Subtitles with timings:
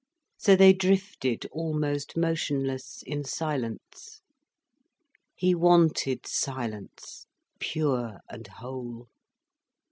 [0.39, 4.23] So they drifted almost motionless, in silence.
[5.35, 7.27] He wanted silence,
[7.59, 9.09] pure and whole.